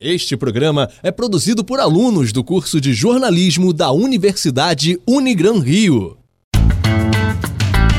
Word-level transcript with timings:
Este 0.00 0.36
programa 0.36 0.88
é 1.02 1.10
produzido 1.10 1.64
por 1.64 1.80
alunos 1.80 2.32
do 2.32 2.44
curso 2.44 2.80
de 2.80 2.94
jornalismo 2.94 3.72
da 3.72 3.90
Universidade 3.90 4.96
Unigran 5.04 5.58
Rio. 5.58 6.16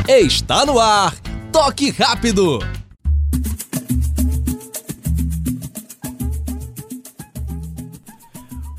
Está 0.07 0.65
no 0.65 0.79
ar! 0.79 1.13
Toque 1.51 1.89
rápido! 1.89 2.59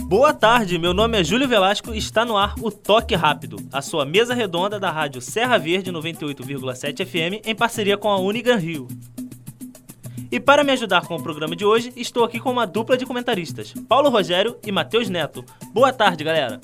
Boa 0.06 0.32
tarde, 0.32 0.78
meu 0.78 0.94
nome 0.94 1.20
é 1.20 1.22
Júlio 1.22 1.46
Velasco 1.46 1.94
e 1.94 1.98
está 1.98 2.24
no 2.24 2.38
ar 2.38 2.54
o 2.60 2.70
Toque 2.70 3.14
Rápido, 3.14 3.58
a 3.70 3.80
sua 3.80 4.04
mesa 4.04 4.34
redonda 4.34 4.80
da 4.80 4.90
rádio 4.90 5.20
Serra 5.20 5.56
Verde 5.58 5.92
98,7 5.92 7.06
FM 7.06 7.46
em 7.46 7.54
parceria 7.54 7.96
com 7.96 8.08
a 8.08 8.18
Unigran 8.18 8.56
Rio. 8.56 8.88
E 10.32 10.38
para 10.38 10.62
me 10.62 10.70
ajudar 10.70 11.08
com 11.08 11.16
o 11.16 11.22
programa 11.22 11.56
de 11.56 11.64
hoje, 11.64 11.92
estou 11.96 12.22
aqui 12.22 12.38
com 12.38 12.52
uma 12.52 12.64
dupla 12.64 12.96
de 12.96 13.04
comentaristas, 13.04 13.74
Paulo 13.88 14.08
Rogério 14.10 14.56
e 14.64 14.70
Matheus 14.70 15.08
Neto. 15.08 15.44
Boa 15.72 15.92
tarde, 15.92 16.22
galera! 16.22 16.60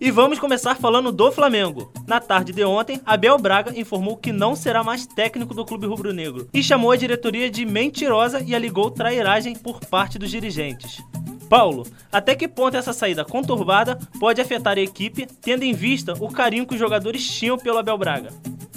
E 0.00 0.08
vamos 0.10 0.38
começar 0.38 0.76
falando 0.76 1.10
do 1.10 1.32
Flamengo. 1.32 1.92
Na 2.06 2.20
tarde 2.20 2.52
de 2.52 2.64
ontem, 2.64 3.00
Abel 3.04 3.36
Braga 3.38 3.76
informou 3.76 4.16
que 4.16 4.30
não 4.30 4.54
será 4.54 4.84
mais 4.84 5.04
técnico 5.04 5.52
do 5.52 5.64
clube 5.64 5.86
rubro-negro 5.86 6.48
e 6.54 6.62
chamou 6.62 6.92
a 6.92 6.96
diretoria 6.96 7.50
de 7.50 7.66
mentirosa 7.66 8.40
e 8.40 8.54
alegou 8.54 8.88
trairagem 8.88 9.56
por 9.56 9.80
parte 9.80 10.16
dos 10.16 10.30
dirigentes. 10.30 11.02
Paulo, 11.48 11.84
até 12.10 12.36
que 12.36 12.48
ponto 12.48 12.76
essa 12.76 12.92
saída 12.92 13.24
conturbada 13.24 13.98
pode 14.18 14.40
afetar 14.40 14.78
a 14.78 14.80
equipe, 14.80 15.26
tendo 15.26 15.64
em 15.64 15.72
vista 15.72 16.14
o 16.20 16.28
carinho 16.28 16.66
que 16.66 16.74
os 16.74 16.80
jogadores 16.80 17.28
tinham 17.28 17.58
pelo 17.58 17.78
Abel 17.78 17.98
Braga? 17.98 18.30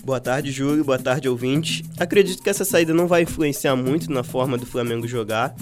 Boa 0.05 0.19
tarde, 0.19 0.51
Júlio. 0.51 0.83
Boa 0.83 0.99
tarde, 0.99 1.27
ouvintes. 1.27 1.81
Acredito 1.97 2.43
que 2.43 2.49
essa 2.51 2.63
saída 2.63 2.93
não 2.93 3.07
vai 3.07 3.23
influenciar 3.23 3.75
muito 3.75 4.11
na 4.11 4.21
forma 4.21 4.55
do 4.55 4.63
Flamengo 4.63 5.07
jogar. 5.07 5.55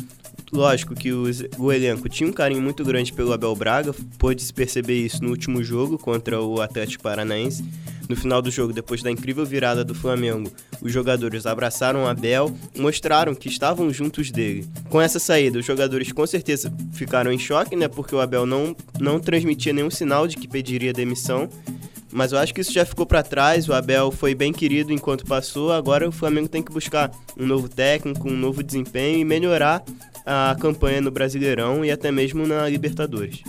Lógico 0.52 0.94
que 0.94 1.14
os, 1.14 1.42
o 1.58 1.72
elenco 1.72 2.10
tinha 2.10 2.30
um 2.30 2.34
carinho 2.34 2.62
muito 2.62 2.84
grande 2.84 3.14
pelo 3.14 3.32
Abel 3.32 3.56
Braga, 3.56 3.96
pôde-se 4.20 4.54
perceber 4.54 5.00
isso 5.00 5.24
no 5.24 5.30
último 5.30 5.64
jogo 5.64 5.98
contra 5.98 6.42
o 6.42 6.60
Atlético 6.60 7.04
Paranaense. 7.04 7.64
No 8.10 8.18
final 8.18 8.42
do 8.42 8.52
jogo, 8.52 8.74
depois 8.74 9.02
da 9.02 9.10
incrível 9.10 9.46
virada 9.46 9.82
do 9.82 9.96
Flamengo, 9.96 10.52
os 10.82 10.92
jogadores 10.92 11.46
abraçaram 11.46 12.06
Abel, 12.06 12.54
mostraram 12.78 13.34
que 13.34 13.48
estavam 13.48 13.94
juntos 13.94 14.30
dele. 14.30 14.68
Com 14.90 15.00
essa 15.00 15.20
saída, 15.20 15.58
os 15.58 15.66
jogadores 15.66 16.12
com 16.12 16.28
certeza 16.28 16.72
ficaram 16.92 17.32
em 17.32 17.40
choque, 17.40 17.78
né, 17.78 17.88
porque 17.88 18.14
o 18.14 18.20
Abel 18.20 18.46
não, 18.46 18.76
não 19.00 19.22
transmitia 19.22 19.72
nenhum 19.72 19.90
sinal 19.90 20.28
de 20.28 20.36
que 20.36 20.50
pediria 20.50 20.92
demissão. 20.92 21.50
Mas 22.14 22.32
eu 22.32 22.38
acho 22.38 22.54
que 22.54 22.62
isso 22.62 22.72
já 22.72 22.86
ficou 22.86 23.06
para 23.06 23.24
trás. 23.24 23.68
O 23.68 23.74
Abel 23.74 24.12
foi 24.12 24.36
bem 24.36 24.54
querido 24.54 24.94
enquanto 24.94 25.26
passou. 25.26 25.72
Agora 25.72 26.08
o 26.08 26.12
Flamengo 26.12 26.48
tem 26.48 26.62
que 26.62 26.72
buscar 26.72 27.10
um 27.38 27.46
novo 27.46 27.68
técnico, 27.68 28.30
um 28.30 28.38
novo 28.38 28.62
desempenho 28.62 29.20
e 29.20 29.26
melhorar 29.26 29.84
a 30.26 30.56
campanha 30.60 31.02
no 31.02 31.12
Brasileirão 31.12 31.84
e 31.84 31.92
até 31.92 32.12
mesmo 32.12 32.46
na 32.46 32.70
Libertadores. 32.70 33.42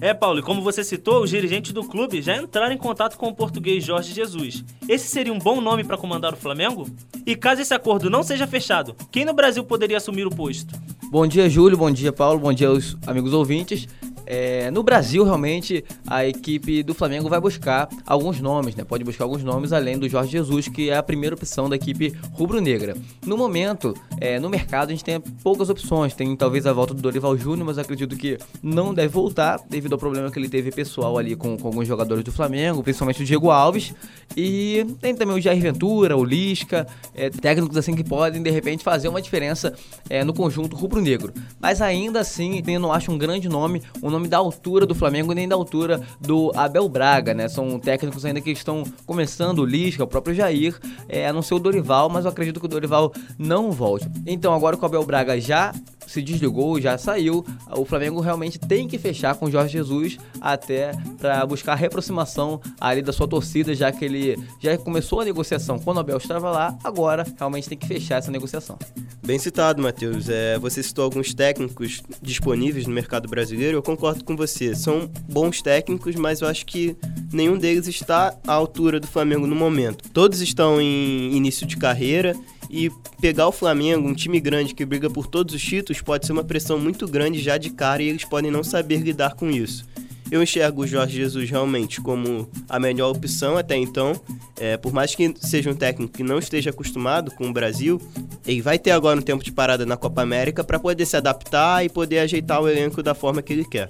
É, 0.00 0.12
Paulo, 0.14 0.40
e 0.40 0.42
como 0.42 0.62
você 0.62 0.84
citou, 0.84 1.22
os 1.22 1.30
dirigentes 1.30 1.72
do 1.72 1.82
clube 1.82 2.20
já 2.22 2.36
entraram 2.36 2.72
em 2.72 2.78
contato 2.78 3.16
com 3.16 3.28
o 3.28 3.34
português 3.34 3.84
Jorge 3.84 4.12
Jesus. 4.12 4.64
Esse 4.88 5.08
seria 5.08 5.32
um 5.32 5.38
bom 5.38 5.60
nome 5.60 5.82
para 5.82 5.96
comandar 5.96 6.34
o 6.34 6.36
Flamengo? 6.36 6.86
E 7.26 7.34
caso 7.34 7.62
esse 7.62 7.74
acordo 7.74 8.10
não 8.10 8.22
seja 8.22 8.46
fechado, 8.46 8.94
quem 9.10 9.24
no 9.24 9.32
Brasil 9.32 9.64
poderia 9.64 9.96
assumir 9.96 10.26
o 10.26 10.30
posto? 10.30 10.74
Bom 11.10 11.26
dia, 11.26 11.48
Júlio. 11.48 11.76
Bom 11.76 11.90
dia, 11.90 12.12
Paulo. 12.12 12.38
Bom 12.38 12.52
dia 12.52 12.68
aos 12.68 12.94
amigos 13.06 13.32
ouvintes. 13.32 13.88
É, 14.30 14.70
no 14.70 14.82
Brasil, 14.82 15.24
realmente, 15.24 15.82
a 16.06 16.26
equipe 16.26 16.82
do 16.82 16.92
Flamengo 16.92 17.30
vai 17.30 17.40
buscar 17.40 17.88
alguns 18.06 18.38
nomes, 18.40 18.76
né? 18.76 18.84
Pode 18.84 19.02
buscar 19.02 19.24
alguns 19.24 19.42
nomes 19.42 19.72
além 19.72 19.98
do 19.98 20.06
Jorge 20.06 20.32
Jesus, 20.32 20.68
que 20.68 20.90
é 20.90 20.98
a 20.98 21.02
primeira 21.02 21.34
opção 21.34 21.66
da 21.66 21.76
equipe 21.76 22.14
rubro-negra. 22.32 22.94
No 23.24 23.38
momento, 23.38 23.94
é, 24.20 24.38
no 24.38 24.48
mercado, 24.48 24.88
a 24.88 24.92
gente 24.92 25.04
tem 25.04 25.20
poucas 25.20 25.68
opções. 25.68 26.14
Tem 26.14 26.34
talvez 26.36 26.66
a 26.66 26.72
volta 26.72 26.94
do 26.94 27.02
Dorival 27.02 27.36
Júnior, 27.36 27.66
mas 27.66 27.78
acredito 27.78 28.16
que 28.16 28.38
não 28.62 28.92
deve 28.92 29.08
voltar, 29.08 29.60
devido 29.68 29.92
ao 29.92 29.98
problema 29.98 30.30
que 30.30 30.38
ele 30.38 30.48
teve 30.48 30.70
pessoal 30.70 31.18
ali 31.18 31.36
com, 31.36 31.56
com 31.56 31.68
alguns 31.68 31.86
jogadores 31.86 32.24
do 32.24 32.32
Flamengo, 32.32 32.82
principalmente 32.82 33.22
o 33.22 33.24
Diego 33.24 33.50
Alves. 33.50 33.94
E 34.36 34.86
tem 35.00 35.14
também 35.14 35.36
o 35.36 35.40
Jair 35.40 35.60
Ventura, 35.60 36.16
o 36.16 36.24
Lisca, 36.24 36.86
é, 37.14 37.30
técnicos 37.30 37.76
assim 37.76 37.94
que 37.94 38.04
podem, 38.04 38.42
de 38.42 38.50
repente, 38.50 38.84
fazer 38.84 39.08
uma 39.08 39.22
diferença 39.22 39.74
é, 40.08 40.24
no 40.24 40.32
conjunto 40.32 40.76
rubro-negro. 40.76 41.32
Mas 41.60 41.80
ainda 41.80 42.20
assim, 42.20 42.62
eu 42.66 42.80
não 42.80 42.92
acho 42.92 43.10
um 43.10 43.18
grande 43.18 43.48
nome, 43.48 43.82
um 44.02 44.10
nome 44.10 44.28
da 44.28 44.38
altura 44.38 44.86
do 44.86 44.94
Flamengo 44.94 45.32
nem 45.32 45.48
da 45.48 45.54
altura 45.54 46.00
do 46.20 46.52
Abel 46.54 46.88
Braga, 46.88 47.34
né? 47.34 47.48
São 47.48 47.78
técnicos 47.78 48.24
ainda 48.24 48.40
que 48.40 48.50
estão 48.50 48.84
começando, 49.06 49.60
o 49.60 49.64
Lisca, 49.64 50.04
o 50.04 50.06
próprio 50.06 50.34
Jair, 50.34 50.78
é, 51.08 51.26
a 51.26 51.32
não 51.32 51.42
ser 51.42 51.54
o 51.54 51.58
Dorival, 51.58 52.08
mas 52.08 52.24
eu 52.24 52.30
acredito 52.30 52.60
que 52.60 52.66
o 52.66 52.68
Dorival 52.68 53.12
não 53.38 53.70
volte. 53.70 54.07
Então 54.26 54.52
agora 54.52 54.76
o 54.76 54.84
Abel 54.84 55.04
Braga 55.04 55.40
já 55.40 55.72
se 56.08 56.22
desligou, 56.22 56.80
já 56.80 56.96
saiu, 56.96 57.44
o 57.70 57.84
Flamengo 57.84 58.20
realmente 58.20 58.58
tem 58.58 58.88
que 58.88 58.98
fechar 58.98 59.34
com 59.34 59.46
o 59.46 59.50
Jorge 59.50 59.72
Jesus 59.72 60.16
até 60.40 60.92
para 61.18 61.44
buscar 61.44 61.72
a 61.72 61.76
reaproximação 61.76 62.60
ali 62.80 63.02
da 63.02 63.12
sua 63.12 63.28
torcida, 63.28 63.74
já 63.74 63.92
que 63.92 64.04
ele 64.04 64.38
já 64.58 64.76
começou 64.78 65.20
a 65.20 65.24
negociação 65.24 65.78
quando 65.78 65.98
o 65.98 66.00
Abel 66.00 66.16
estava 66.16 66.50
lá, 66.50 66.76
agora 66.82 67.26
realmente 67.36 67.68
tem 67.68 67.76
que 67.76 67.86
fechar 67.86 68.16
essa 68.16 68.30
negociação. 68.30 68.78
Bem 69.24 69.38
citado, 69.38 69.82
Matheus. 69.82 70.30
É, 70.30 70.58
você 70.58 70.82
citou 70.82 71.04
alguns 71.04 71.34
técnicos 71.34 72.02
disponíveis 72.22 72.86
no 72.86 72.94
mercado 72.94 73.28
brasileiro, 73.28 73.76
eu 73.76 73.82
concordo 73.82 74.24
com 74.24 74.34
você. 74.34 74.74
São 74.74 75.10
bons 75.28 75.60
técnicos, 75.60 76.14
mas 76.14 76.40
eu 76.40 76.48
acho 76.48 76.64
que 76.64 76.96
nenhum 77.30 77.58
deles 77.58 77.86
está 77.86 78.34
à 78.46 78.52
altura 78.54 78.98
do 78.98 79.06
Flamengo 79.06 79.46
no 79.46 79.54
momento. 79.54 80.08
Todos 80.10 80.40
estão 80.40 80.80
em 80.80 81.36
início 81.36 81.66
de 81.66 81.76
carreira 81.76 82.34
e 82.70 82.90
pegar 83.20 83.48
o 83.48 83.52
Flamengo, 83.52 84.08
um 84.08 84.14
time 84.14 84.40
grande 84.40 84.74
que 84.74 84.84
briga 84.84 85.08
por 85.08 85.26
todos 85.26 85.54
os 85.54 85.62
títulos, 85.62 86.02
pode 86.02 86.26
ser 86.26 86.32
uma 86.32 86.44
pressão 86.44 86.78
muito 86.78 87.06
grande 87.06 87.40
já 87.40 87.56
de 87.56 87.70
cara 87.70 88.02
e 88.02 88.08
eles 88.08 88.24
podem 88.24 88.50
não 88.50 88.62
saber 88.62 88.98
lidar 88.98 89.34
com 89.34 89.50
isso. 89.50 89.86
Eu 90.30 90.42
enxergo 90.42 90.82
o 90.82 90.86
Jorge 90.86 91.16
Jesus 91.16 91.48
realmente 91.48 92.02
como 92.02 92.46
a 92.68 92.78
melhor 92.78 93.10
opção 93.10 93.56
até 93.56 93.76
então. 93.76 94.20
É, 94.60 94.76
por 94.76 94.92
mais 94.92 95.14
que 95.14 95.34
seja 95.40 95.70
um 95.70 95.74
técnico 95.74 96.12
que 96.12 96.22
não 96.22 96.38
esteja 96.38 96.68
acostumado 96.68 97.30
com 97.30 97.48
o 97.48 97.52
Brasil, 97.52 98.00
ele 98.46 98.60
vai 98.60 98.78
ter 98.78 98.90
agora 98.90 99.18
um 99.18 99.22
tempo 99.22 99.42
de 99.42 99.50
parada 99.50 99.86
na 99.86 99.96
Copa 99.96 100.20
América 100.20 100.62
para 100.62 100.78
poder 100.78 101.06
se 101.06 101.16
adaptar 101.16 101.84
e 101.84 101.88
poder 101.88 102.18
ajeitar 102.18 102.60
o 102.60 102.68
elenco 102.68 103.02
da 103.02 103.14
forma 103.14 103.40
que 103.40 103.54
ele 103.54 103.64
quer. 103.64 103.88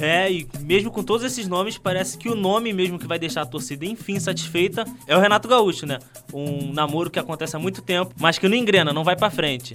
É, 0.00 0.32
e 0.32 0.48
mesmo 0.60 0.90
com 0.90 1.02
todos 1.02 1.24
esses 1.24 1.46
nomes, 1.46 1.76
parece 1.76 2.16
que 2.16 2.28
o 2.28 2.34
nome 2.34 2.72
mesmo 2.72 2.98
que 2.98 3.06
vai 3.06 3.18
deixar 3.18 3.42
a 3.42 3.46
torcida 3.46 3.84
enfim 3.84 4.18
satisfeita 4.18 4.84
é 5.06 5.16
o 5.16 5.20
Renato 5.20 5.46
Gaúcho, 5.46 5.84
né? 5.84 5.98
Um 6.32 6.72
namoro 6.72 7.10
que 7.10 7.18
acontece 7.18 7.54
há 7.54 7.58
muito 7.58 7.82
tempo, 7.82 8.14
mas 8.18 8.38
que 8.38 8.48
não 8.48 8.56
engrena, 8.56 8.92
não 8.92 9.04
vai 9.04 9.14
para 9.14 9.30
frente. 9.30 9.74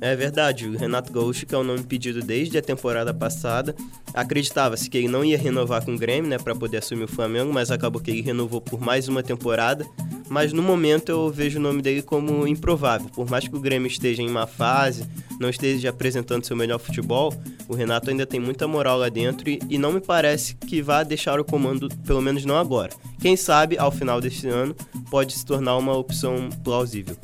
É 0.00 0.16
verdade, 0.16 0.68
o 0.68 0.76
Renato 0.76 1.12
Gaúcho, 1.12 1.46
que 1.46 1.54
é 1.54 1.58
o 1.58 1.62
nome 1.62 1.84
pedido 1.84 2.20
desde 2.20 2.58
a 2.58 2.62
temporada 2.62 3.14
passada, 3.14 3.74
acreditava-se 4.12 4.90
que 4.90 4.98
ele 4.98 5.06
não 5.06 5.24
ia 5.24 5.38
renovar 5.38 5.84
com 5.84 5.94
o 5.94 5.98
Grêmio, 5.98 6.28
né, 6.28 6.38
para 6.38 6.56
poder 6.56 6.78
assumir 6.78 7.04
o 7.04 7.08
Flamengo, 7.08 7.52
mas 7.52 7.70
acabou 7.70 8.02
que 8.02 8.10
ele 8.10 8.20
renovou 8.20 8.60
por 8.60 8.80
mais 8.80 9.06
uma 9.06 9.22
temporada. 9.22 9.86
Mas 10.32 10.50
no 10.50 10.62
momento 10.62 11.10
eu 11.10 11.28
vejo 11.28 11.58
o 11.58 11.62
nome 11.62 11.82
dele 11.82 12.00
como 12.00 12.48
improvável. 12.48 13.06
Por 13.14 13.28
mais 13.28 13.46
que 13.46 13.54
o 13.54 13.60
Grêmio 13.60 13.86
esteja 13.86 14.22
em 14.22 14.30
má 14.30 14.46
fase, 14.46 15.06
não 15.38 15.50
esteja 15.50 15.90
apresentando 15.90 16.46
seu 16.46 16.56
melhor 16.56 16.78
futebol, 16.78 17.34
o 17.68 17.74
Renato 17.74 18.08
ainda 18.08 18.24
tem 18.24 18.40
muita 18.40 18.66
moral 18.66 18.96
lá 18.96 19.10
dentro 19.10 19.50
e, 19.50 19.60
e 19.68 19.76
não 19.76 19.92
me 19.92 20.00
parece 20.00 20.54
que 20.54 20.80
vá 20.80 21.02
deixar 21.02 21.38
o 21.38 21.44
comando, 21.44 21.86
pelo 22.06 22.22
menos 22.22 22.46
não 22.46 22.56
agora. 22.56 22.88
Quem 23.20 23.36
sabe, 23.36 23.76
ao 23.76 23.92
final 23.92 24.22
deste 24.22 24.48
ano, 24.48 24.74
pode 25.10 25.34
se 25.34 25.44
tornar 25.44 25.76
uma 25.76 25.94
opção 25.94 26.48
plausível. 26.64 27.14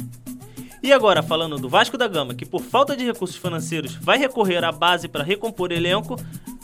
E 0.83 0.93
agora, 0.93 1.23
falando 1.23 1.57
do 1.57 1.69
Vasco 1.69 1.97
da 1.97 2.07
Gama, 2.07 2.35
que 2.35 2.45
por 2.45 2.61
falta 2.61 2.95
de 2.95 3.07
recursos 3.07 3.37
financeiros 3.37 3.95
vai 3.95 4.19
recorrer 4.19 4.63
à 4.63 4.71
base 4.71 5.09
para 5.09 5.25
recompor 5.25 5.73
elenco, 5.73 6.15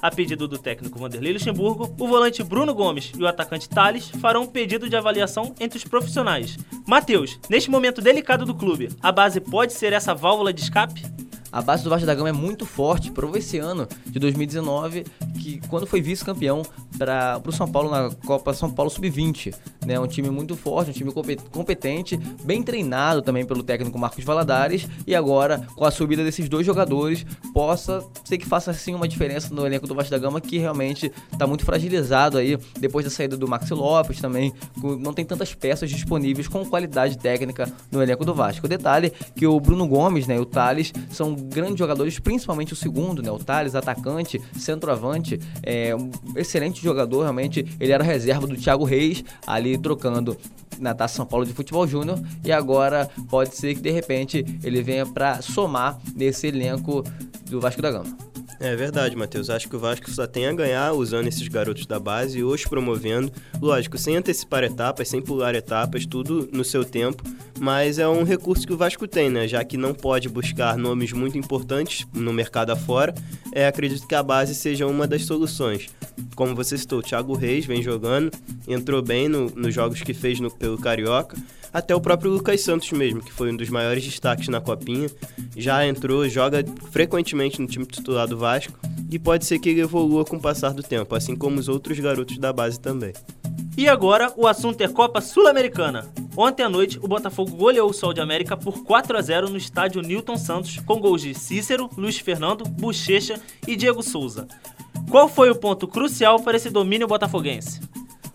a 0.05 0.11
pedido 0.11 0.47
do 0.47 0.59
técnico 0.59 0.99
Vanderlei 0.99 1.33
Luxemburgo, 1.33 1.97
o 1.99 2.07
volante 2.07 2.43
Bruno 2.43 2.75
Gomes 2.75 3.11
e 3.19 3.23
o 3.23 3.27
atacante 3.27 3.67
Thales 3.67 4.11
farão 4.21 4.43
um 4.43 4.47
pedido 4.47 4.87
de 4.87 4.95
avaliação 4.95 5.55
entre 5.59 5.79
os 5.79 5.85
profissionais. 5.85 6.59
Matheus, 6.87 7.41
neste 7.49 7.71
momento 7.71 8.03
delicado 8.03 8.45
do 8.45 8.55
clube, 8.55 8.91
a 9.03 9.11
base 9.11 9.41
pode 9.41 9.73
ser 9.73 9.95
essa 9.95 10.15
válvula 10.15 10.53
de 10.53 10.61
escape? 10.61 11.03
A 11.55 11.63
base 11.63 11.85
do 11.85 11.91
Vasco 11.91 12.05
da 12.05 12.17
Gama 12.17 12.31
é 12.31 12.33
muito 12.33 12.67
forte. 12.67 13.13
Provou 13.13 13.37
esse 13.37 13.59
ano 13.59 13.87
de 14.07 14.19
2019 14.19 15.05
que 15.41 15.61
quando 15.69 15.87
foi 15.87 16.03
vice-campeão 16.03 16.63
para 16.99 17.41
o 17.47 17.53
São 17.53 17.71
Paulo 17.71 17.89
na 17.89 18.11
Copa 18.27 18.53
São 18.53 18.69
Paulo 18.69 18.91
Sub-20. 18.91 19.55
Né? 19.87 20.01
Um 20.01 20.09
time 20.09 20.31
muito 20.31 20.57
forte, 20.57 20.91
um 20.91 20.93
time 20.93 21.13
competente, 21.53 22.17
bem 22.43 22.61
treinado 22.61 23.23
também 23.23 23.47
pelo 23.47 23.63
técnico 23.63 23.97
Marcos 23.97 24.25
Valadares. 24.25 24.89
E 25.07 25.15
agora, 25.15 25.65
com 25.77 25.85
a 25.85 25.93
subida 25.93 26.25
desses 26.25 26.49
dois 26.49 26.67
jogadores, 26.67 27.25
possa 27.53 28.05
ser 28.25 28.37
que 28.37 28.47
faça 28.47 28.73
assim 28.73 28.93
uma 28.93 29.07
diferença 29.07 29.55
no 29.55 29.65
elenco 29.65 29.87
do 29.87 29.95
Vasco 29.95 30.11
da 30.11 30.19
Gama, 30.19 30.41
que 30.41 30.59
realmente 30.59 31.13
está 31.33 31.47
muito 31.47 31.65
fragilizado 31.65 32.37
aí, 32.37 32.59
depois 32.81 33.05
da 33.05 33.13
saída 33.13 33.37
do 33.37 33.47
Maxi 33.47 33.73
Lopes 33.75 34.21
também. 34.21 34.53
Não 34.99 35.13
tem 35.13 35.25
tantas 35.25 35.55
peças 35.55 35.89
disponíveis 35.89 36.49
com 36.49 36.65
qualidade 36.65 37.17
técnica 37.17 37.73
no 37.93 38.03
elenco 38.03 38.25
do 38.25 38.35
Vasco. 38.35 38.67
O 38.67 38.69
detalhe 38.69 39.09
é 39.09 39.11
que 39.39 39.47
o 39.47 39.61
Bruno 39.61 39.87
Gomes 39.87 40.27
né, 40.27 40.35
e 40.35 40.41
o 40.41 40.45
Thales 40.45 40.93
são 41.11 41.44
grandes 41.49 41.79
jogadores, 41.79 42.19
principalmente 42.19 42.73
o 42.73 42.77
segundo, 42.77 43.23
né? 43.23 43.31
O 43.31 43.39
Thales, 43.39 43.75
atacante, 43.75 44.41
centroavante, 44.59 45.39
é 45.63 45.95
um 45.95 46.11
excelente 46.37 46.83
jogador, 46.83 47.23
realmente. 47.23 47.67
Ele 47.79 47.93
era 47.93 48.03
reserva 48.05 48.47
do 48.47 48.57
Thiago 48.57 48.85
Reis, 48.85 49.25
ali 49.47 49.77
trocando 49.79 50.37
na 50.79 50.95
Taça 50.95 51.17
São 51.17 51.27
Paulo 51.27 51.47
de 51.47 51.53
Futebol 51.53 51.87
Júnior 51.87 52.21
e 52.45 52.51
agora 52.51 53.09
pode 53.29 53.55
ser 53.55 53.75
que 53.75 53.81
de 53.81 53.91
repente 53.91 54.45
ele 54.63 54.83
venha 54.83 55.07
para 55.07 55.41
somar 55.41 55.99
nesse 56.17 56.49
elenco 56.49 57.05
do 57.49 57.61
Vasco 57.61 57.81
da 57.81 57.91
Gama. 57.91 58.17
É 58.61 58.75
verdade, 58.77 59.17
Matheus. 59.17 59.51
Acho 59.51 59.69
que 59.69 59.77
o 59.77 59.79
Vasco 59.79 60.11
só 60.11 60.27
tem 60.27 60.47
a 60.47 60.53
ganhar 60.53 60.93
usando 60.93 61.27
esses 61.27 61.47
garotos 61.49 61.87
da 61.87 61.99
base 61.99 62.39
e 62.39 62.45
os 62.45 62.65
promovendo. 62.65 63.31
Lógico, 63.61 63.99
sem 63.99 64.17
antecipar 64.17 64.63
etapas, 64.63 65.09
sem 65.09 65.21
pular 65.21 65.55
etapas, 65.55 66.07
tudo 66.07 66.49
no 66.53 66.65
seu 66.65 66.85
tempo. 66.85 67.23
Mas 67.61 67.99
é 67.99 68.09
um 68.09 68.25
recurso 68.25 68.67
que 68.67 68.73
o 68.73 68.77
Vasco 68.77 69.07
tem, 69.07 69.31
né? 69.31 69.47
Já 69.47 69.65
que 69.65 69.77
não 69.77 69.95
pode 69.95 70.29
buscar 70.29 70.77
nomes 70.77 71.13
muito 71.13 71.39
importantes 71.39 72.07
no 72.13 72.33
mercado 72.33 72.71
afora, 72.71 73.15
é, 73.53 73.67
acredito 73.67 74.07
que 74.07 74.15
a 74.15 74.23
base 74.23 74.55
seja 74.55 74.87
uma 74.87 75.07
das 75.07 75.25
soluções. 75.25 75.89
Como 76.35 76.55
você 76.55 76.77
citou, 76.77 76.99
o 76.99 77.03
Thiago 77.03 77.35
Reis 77.35 77.65
vem 77.65 77.83
jogando, 77.83 78.31
entrou 78.67 79.01
bem 79.03 79.29
no, 79.29 79.51
nos 79.51 79.73
jogos 79.73 80.03
que 80.03 80.13
fez 80.13 80.41
no, 80.41 80.51
pelo 80.51 80.79
Carioca 80.79 81.37
até 81.75 81.93
o 81.93 82.01
próprio 82.01 82.31
Lucas 82.31 82.61
Santos 82.61 82.93
mesmo, 82.93 83.21
que 83.21 83.33
foi 83.33 83.51
um 83.51 83.57
dos 83.57 83.69
maiores 83.69 84.05
destaques 84.05 84.47
na 84.47 84.61
Copinha, 84.61 85.11
já 85.57 85.85
entrou, 85.85 86.29
joga 86.29 86.65
frequentemente 86.93 87.61
no 87.61 87.67
time 87.67 87.85
titular 87.85 88.29
do 88.29 88.39
Vasco 88.39 88.79
e 89.11 89.19
pode 89.19 89.45
ser 89.45 89.59
que 89.59 89.71
ele 89.71 89.81
evolua 89.81 90.25
com 90.25 90.37
o 90.37 90.41
passar 90.41 90.73
do 90.73 90.85
tempo, 90.85 91.17
assim 91.17 91.35
como 91.35 91.59
os 91.59 91.69
outros 91.69 91.99
garotos 91.99 92.39
da 92.39 92.53
base 92.53 92.79
também. 92.79 93.13
E 93.77 93.89
agora 93.89 94.33
o 94.37 94.47
assunto 94.47 94.81
é 94.83 94.89
Copa 94.89 95.21
Sul-Americana. 95.21 96.07
Ontem 96.37 96.63
à 96.63 96.69
noite, 96.69 96.99
o 97.03 97.09
Botafogo 97.09 97.57
goleou 97.57 97.91
o 97.91 97.93
Sol 97.93 98.13
de 98.13 98.21
América 98.21 98.57
por 98.57 98.85
4 98.85 99.19
a 99.19 99.21
0 99.21 99.49
no 99.49 99.57
estádio 99.57 100.01
Newton 100.01 100.37
Santos, 100.37 100.79
com 100.79 101.01
gols 101.01 101.23
de 101.23 101.35
Cícero, 101.35 101.91
Luiz 101.97 102.19
Fernando, 102.19 102.65
Bochecha 102.65 103.41
e 103.67 103.75
Diego 103.75 104.03
Souza. 104.03 104.47
Qual 105.11 105.29
foi 105.29 105.51
o 105.51 105.57
ponto 105.57 105.89
crucial 105.89 106.41
para 106.41 106.57
esse 106.57 106.71
domínio 106.71 107.09
botafoguense? 107.09 107.81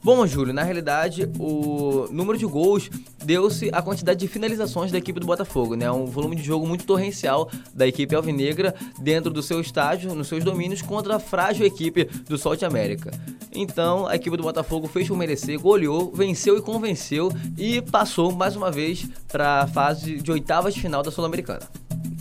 Bom, 0.02 0.26
Júlio, 0.26 0.54
na 0.54 0.64
realidade, 0.64 1.30
o 1.38 2.08
número 2.10 2.38
de 2.38 2.46
gols 2.46 2.90
deu-se 3.24 3.70
a 3.74 3.82
quantidade 3.82 4.18
de 4.20 4.30
finalizações 4.30 4.94
da 4.94 4.98
equipe 4.98 5.20
do 5.20 5.28
Botafogo, 5.28 5.76
né? 5.76 5.92
Um 5.92 6.06
volume 6.06 6.38
de 6.38 6.44
jogo 6.44 6.66
muito 6.66 6.86
torrencial 6.86 7.50
da 7.74 7.86
equipe 7.86 8.16
alvinegra 8.16 8.74
dentro 8.98 9.30
do 9.30 9.44
seu 9.44 9.60
estádio, 9.60 10.16
nos 10.16 10.30
seus 10.30 10.44
domínios, 10.44 10.82
contra 10.82 11.18
a 11.18 11.20
frágil 11.20 11.66
equipe 11.66 12.06
do 12.06 12.38
Sol 12.38 12.56
de 12.56 12.64
América. 12.64 13.12
Então, 13.52 14.08
a 14.08 14.16
equipe 14.16 14.38
do 14.38 14.44
Botafogo 14.44 14.88
fez 14.88 15.08
por 15.08 15.18
merecer, 15.18 15.60
goleou, 15.60 16.12
venceu 16.14 16.58
e 16.58 16.62
convenceu 16.62 17.30
e 17.58 17.82
passou 17.82 18.32
mais 18.32 18.56
uma 18.56 18.72
vez 18.72 19.06
para 19.28 19.64
a 19.64 19.68
fase 19.68 20.22
de 20.22 20.32
oitavas 20.32 20.74
de 20.74 20.82
final 20.82 21.04
da 21.04 21.12
Sul-Americana. 21.12 21.68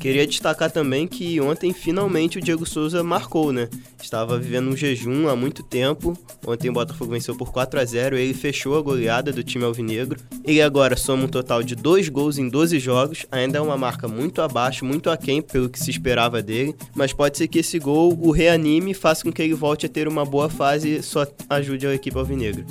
Queria 0.01 0.27
destacar 0.27 0.71
também 0.71 1.09
que 1.09 1.41
ontem 1.41 1.73
finalmente 1.73 2.39
o 2.39 2.41
Diego 2.41 2.65
Souza 2.65 3.03
marcou, 3.03 3.53
né? 3.53 3.69
Estava 4.01 4.39
vivendo 4.39 4.69
um 4.69 4.77
jejum 4.77 5.29
há 5.29 5.35
muito 5.35 5.63
tempo. 5.63 6.17
Ontem 6.47 6.71
o 6.71 6.73
Botafogo 6.73 7.13
venceu 7.13 7.37
por 7.37 7.51
4 7.51 7.81
a 7.81 7.85
0 7.85 8.17
ele 8.17 8.33
fechou 8.33 8.79
a 8.79 8.81
goleada 8.81 9.33
do 9.33 9.43
time 9.43 9.65
alvinegro. 9.65 10.21
Ele 10.45 10.63
agora 10.63 10.97
soma 10.97 11.25
um 11.25 11.29
total 11.29 11.65
de 11.65 11.75
2 11.75 12.09
gols 12.09 12.39
em 12.39 12.49
12 12.49 12.79
jogos, 12.79 13.27
ainda 13.31 13.59
é 13.59 13.61
uma 13.61 13.77
marca 13.77 14.07
muito 14.07 14.41
abaixo, 14.41 14.85
muito 14.85 15.11
aquém 15.11 15.43
pelo 15.43 15.69
que 15.69 15.81
se 15.81 15.91
esperava 15.91 16.41
dele, 16.41 16.77
mas 16.95 17.13
pode 17.13 17.37
ser 17.37 17.49
que 17.49 17.59
esse 17.59 17.79
gol 17.79 18.17
o 18.21 18.31
reanime 18.31 18.93
e 18.93 18.95
faça 18.95 19.25
com 19.25 19.33
que 19.33 19.43
ele 19.43 19.55
volte 19.55 19.87
a 19.87 19.89
ter 19.89 20.07
uma 20.07 20.25
boa 20.25 20.49
fase 20.49 20.97
e 20.97 21.03
só 21.03 21.27
ajude 21.51 21.87
a 21.87 21.95
equipe 21.95 22.17
alvinegra. 22.17 22.65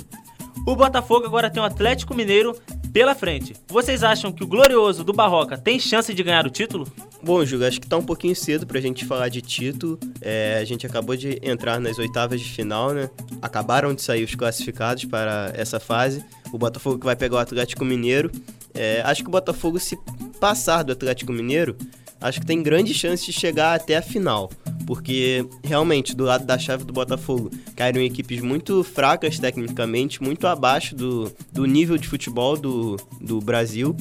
O 0.66 0.76
Botafogo 0.76 1.26
agora 1.26 1.50
tem 1.50 1.62
o 1.62 1.66
Atlético 1.66 2.14
Mineiro 2.14 2.54
pela 2.92 3.14
frente. 3.14 3.54
Vocês 3.68 4.02
acham 4.02 4.32
que 4.32 4.44
o 4.44 4.46
glorioso 4.46 5.04
do 5.04 5.12
Barroca 5.12 5.56
tem 5.56 5.78
chance 5.78 6.12
de 6.12 6.22
ganhar 6.22 6.46
o 6.46 6.50
título? 6.50 6.86
Bom, 7.22 7.44
Júlio, 7.44 7.66
acho 7.66 7.80
que 7.80 7.86
tá 7.86 7.96
um 7.96 8.02
pouquinho 8.02 8.34
cedo 8.36 8.66
pra 8.66 8.80
gente 8.80 9.04
falar 9.04 9.28
de 9.28 9.40
título. 9.40 9.98
É, 10.20 10.58
a 10.60 10.64
gente 10.64 10.86
acabou 10.86 11.16
de 11.16 11.38
entrar 11.42 11.80
nas 11.80 11.98
oitavas 11.98 12.40
de 12.40 12.48
final, 12.48 12.92
né? 12.92 13.10
Acabaram 13.42 13.94
de 13.94 14.02
sair 14.02 14.24
os 14.24 14.34
classificados 14.34 15.04
para 15.04 15.52
essa 15.54 15.80
fase. 15.80 16.24
O 16.52 16.58
Botafogo 16.58 16.98
que 16.98 17.04
vai 17.04 17.16
pegar 17.16 17.36
o 17.36 17.38
Atlético 17.38 17.84
Mineiro. 17.84 18.30
É, 18.74 19.02
acho 19.04 19.22
que 19.22 19.28
o 19.28 19.32
Botafogo, 19.32 19.78
se 19.78 19.98
passar 20.38 20.82
do 20.82 20.92
Atlético 20.92 21.32
Mineiro, 21.32 21.76
acho 22.20 22.40
que 22.40 22.46
tem 22.46 22.62
grande 22.62 22.94
chance 22.94 23.24
de 23.24 23.32
chegar 23.32 23.74
até 23.74 23.96
a 23.96 24.02
final. 24.02 24.50
Porque 24.88 25.44
realmente, 25.62 26.16
do 26.16 26.24
lado 26.24 26.46
da 26.46 26.58
chave 26.58 26.82
do 26.82 26.94
Botafogo, 26.94 27.50
caíram 27.76 28.00
equipes 28.00 28.40
muito 28.40 28.82
fracas 28.82 29.38
tecnicamente, 29.38 30.22
muito 30.22 30.46
abaixo 30.46 30.96
do, 30.96 31.30
do 31.52 31.66
nível 31.66 31.98
de 31.98 32.08
futebol 32.08 32.56
do, 32.56 32.96
do 33.20 33.38
Brasil. 33.38 33.94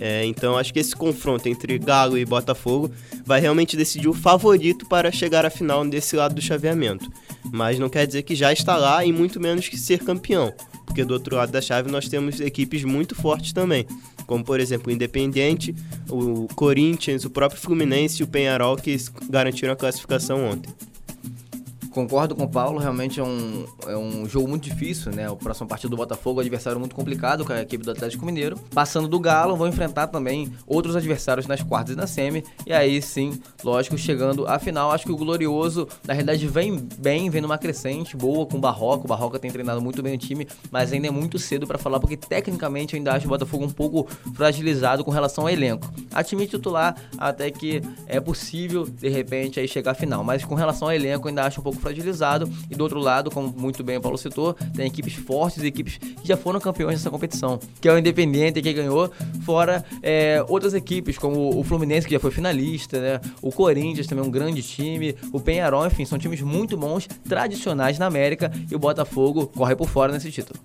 É, 0.00 0.24
então 0.24 0.58
acho 0.58 0.72
que 0.72 0.80
esse 0.80 0.96
confronto 0.96 1.48
entre 1.48 1.78
Galo 1.78 2.18
e 2.18 2.24
Botafogo 2.24 2.90
vai 3.24 3.40
realmente 3.40 3.76
decidir 3.76 4.08
o 4.08 4.12
favorito 4.12 4.84
para 4.84 5.12
chegar 5.12 5.46
à 5.46 5.50
final 5.50 5.86
desse 5.86 6.16
lado 6.16 6.34
do 6.34 6.42
chaveamento. 6.42 7.08
Mas 7.52 7.78
não 7.78 7.88
quer 7.88 8.04
dizer 8.04 8.24
que 8.24 8.34
já 8.34 8.52
está 8.52 8.76
lá 8.76 9.04
e 9.04 9.12
muito 9.12 9.38
menos 9.38 9.68
que 9.68 9.78
ser 9.78 10.00
campeão, 10.00 10.52
porque 10.84 11.04
do 11.04 11.14
outro 11.14 11.36
lado 11.36 11.52
da 11.52 11.60
chave 11.60 11.88
nós 11.88 12.08
temos 12.08 12.40
equipes 12.40 12.82
muito 12.82 13.14
fortes 13.14 13.52
também 13.52 13.86
como 14.26 14.44
por 14.44 14.60
exemplo 14.60 14.90
o 14.90 14.94
Independiente, 14.94 15.74
o 16.08 16.46
Corinthians, 16.54 17.24
o 17.24 17.30
próprio 17.30 17.60
Fluminense 17.60 18.22
e 18.22 18.24
o 18.24 18.28
Penharol 18.28 18.76
que 18.76 18.96
garantiram 19.28 19.72
a 19.72 19.76
classificação 19.76 20.44
ontem. 20.44 20.72
Concordo 21.90 22.34
com 22.34 22.44
o 22.44 22.48
Paulo, 22.48 22.78
realmente 22.78 23.20
é 23.20 23.22
um, 23.22 23.66
é 23.86 23.96
um 23.96 24.26
jogo 24.28 24.48
muito 24.48 24.64
difícil, 24.64 25.12
né? 25.12 25.28
O 25.28 25.36
próximo 25.36 25.68
partido 25.68 25.90
do 25.90 25.96
Botafogo, 25.96 26.40
adversário 26.40 26.78
muito 26.78 26.94
complicado 26.94 27.44
com 27.44 27.52
a 27.52 27.60
equipe 27.60 27.84
do 27.84 27.90
Atlético 27.90 28.24
Mineiro. 28.24 28.58
Passando 28.74 29.08
do 29.08 29.18
Galo, 29.18 29.56
vão 29.56 29.68
enfrentar 29.68 30.06
também 30.08 30.52
outros 30.66 30.96
adversários 30.96 31.46
nas 31.46 31.62
quartas 31.62 31.94
e 31.94 31.96
na 31.96 32.06
semi. 32.06 32.44
E 32.66 32.72
aí 32.72 33.00
sim, 33.02 33.40
lógico, 33.62 33.96
chegando 33.98 34.46
à 34.46 34.58
final, 34.58 34.90
acho 34.90 35.04
que 35.04 35.12
o 35.12 35.16
Glorioso, 35.16 35.88
na 36.06 36.14
realidade, 36.14 36.46
vem 36.46 36.76
bem, 36.98 37.30
vem 37.30 37.40
numa 37.40 37.58
crescente 37.58 38.16
boa 38.16 38.46
com 38.46 38.56
o 38.56 38.60
Barroca. 38.60 39.04
O 39.04 39.08
Barroca 39.08 39.38
tem 39.38 39.50
treinado 39.50 39.80
muito 39.80 40.02
bem 40.02 40.14
o 40.14 40.18
time, 40.18 40.46
mas 40.70 40.92
ainda 40.92 41.08
é 41.08 41.10
muito 41.10 41.38
cedo 41.38 41.66
para 41.66 41.78
falar, 41.78 42.00
porque 42.00 42.16
tecnicamente 42.16 42.94
eu 42.94 42.98
ainda 42.98 43.12
acho 43.12 43.26
o 43.26 43.28
Botafogo 43.28 43.64
um 43.64 43.70
pouco 43.70 44.08
fragilizado 44.34 45.04
com 45.04 45.10
relação 45.10 45.44
ao 45.44 45.50
elenco. 45.50 45.92
A 46.12 46.22
time 46.22 46.46
titular, 46.46 46.96
até 47.18 47.50
que 47.50 47.82
é 48.06 48.20
possível, 48.20 48.84
de 48.84 49.08
repente, 49.08 49.58
aí 49.60 49.68
chegar 49.68 49.92
à 49.92 49.94
final. 49.94 50.22
Mas 50.22 50.44
com 50.44 50.54
relação 50.54 50.88
ao 50.88 50.94
elenco, 50.94 51.26
eu 51.26 51.28
ainda 51.30 51.44
acho 51.44 51.60
um 51.60 51.64
pouco 51.64 51.78
fragilizado. 51.78 52.50
E 52.70 52.74
do 52.74 52.82
outro 52.82 52.98
lado, 52.98 53.30
como 53.30 53.52
muito 53.56 53.71
bem 53.80 53.96
o 53.96 54.00
Paulo 54.00 54.18
citou, 54.18 54.54
tem 54.74 54.86
equipes 54.86 55.14
fortes, 55.14 55.62
equipes 55.62 55.98
que 55.98 56.26
já 56.26 56.36
foram 56.36 56.58
campeões 56.58 56.96
dessa 56.96 57.10
competição, 57.10 57.60
que 57.80 57.88
é 57.88 57.92
o 57.92 57.98
Independente 57.98 58.60
que 58.60 58.72
ganhou, 58.72 59.10
fora 59.44 59.84
é, 60.02 60.44
outras 60.48 60.74
equipes, 60.74 61.16
como 61.16 61.56
o 61.56 61.62
Fluminense, 61.62 62.06
que 62.06 62.14
já 62.14 62.20
foi 62.20 62.30
finalista, 62.30 63.00
né? 63.00 63.20
O 63.40 63.52
Corinthians 63.52 64.06
também 64.06 64.24
é 64.24 64.26
um 64.26 64.30
grande 64.30 64.62
time, 64.62 65.14
o 65.32 65.40
Penharol, 65.40 65.86
enfim, 65.86 66.04
são 66.04 66.18
times 66.18 66.40
muito 66.40 66.76
bons, 66.76 67.06
tradicionais 67.28 67.98
na 67.98 68.06
América, 68.06 68.50
e 68.70 68.74
o 68.74 68.78
Botafogo 68.78 69.46
corre 69.46 69.76
por 69.76 69.88
fora 69.88 70.12
nesse 70.12 70.30
título. 70.30 70.58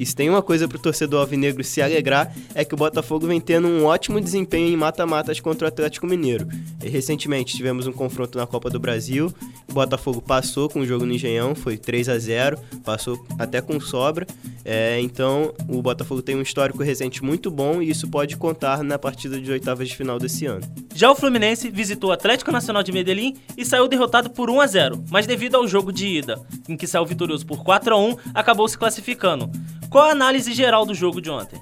E 0.00 0.06
se 0.06 0.16
tem 0.16 0.30
uma 0.30 0.40
coisa 0.40 0.66
pro 0.66 0.78
torcedor 0.78 1.20
alvinegro 1.20 1.62
se 1.62 1.82
alegrar, 1.82 2.34
é 2.54 2.64
que 2.64 2.72
o 2.72 2.76
Botafogo 2.76 3.26
vem 3.26 3.38
tendo 3.38 3.68
um 3.68 3.84
ótimo 3.84 4.18
desempenho 4.18 4.72
em 4.72 4.76
mata-matas 4.76 5.38
contra 5.40 5.66
o 5.66 5.68
Atlético 5.68 6.06
Mineiro. 6.06 6.48
E 6.82 6.88
recentemente 6.88 7.54
tivemos 7.54 7.86
um 7.86 7.92
confronto 7.92 8.38
na 8.38 8.46
Copa 8.46 8.70
do 8.70 8.80
Brasil, 8.80 9.30
o 9.68 9.74
Botafogo 9.74 10.22
passou 10.22 10.70
com 10.70 10.80
o 10.80 10.86
jogo 10.86 11.04
no 11.04 11.12
Engenhão, 11.12 11.54
foi 11.54 11.76
3 11.76 12.08
a 12.08 12.18
0 12.18 12.58
passou 12.82 13.22
até 13.38 13.60
com 13.60 13.78
sobra. 13.78 14.26
É, 14.64 14.98
então 15.02 15.52
o 15.68 15.82
Botafogo 15.82 16.22
tem 16.22 16.34
um 16.34 16.42
histórico 16.42 16.82
recente 16.82 17.22
muito 17.22 17.50
bom 17.50 17.82
e 17.82 17.90
isso 17.90 18.08
pode 18.08 18.38
contar 18.38 18.82
na 18.82 18.98
partida 18.98 19.38
de 19.38 19.50
oitavas 19.50 19.86
de 19.86 19.96
final 19.96 20.18
desse 20.18 20.46
ano. 20.46 20.62
Já 20.94 21.10
o 21.10 21.14
Fluminense 21.14 21.70
visitou 21.70 22.08
o 22.08 22.12
Atlético 22.12 22.50
Nacional 22.50 22.82
de 22.82 22.90
Medellín 22.90 23.36
e 23.54 23.66
saiu 23.66 23.86
derrotado 23.86 24.30
por 24.30 24.48
1 24.48 24.60
a 24.62 24.66
0 24.66 25.04
mas 25.10 25.26
devido 25.26 25.56
ao 25.56 25.68
jogo 25.68 25.92
de 25.92 26.06
ida, 26.06 26.40
em 26.66 26.76
que 26.76 26.86
saiu 26.86 27.04
vitorioso 27.04 27.44
por 27.44 27.62
4 27.62 27.94
a 27.94 27.98
1 27.98 28.16
acabou 28.34 28.66
se 28.66 28.78
classificando. 28.78 29.50
Qual 29.90 30.04
a 30.04 30.12
análise 30.12 30.54
geral 30.54 30.86
do 30.86 30.94
jogo 30.94 31.20
de 31.20 31.28
ontem? 31.28 31.60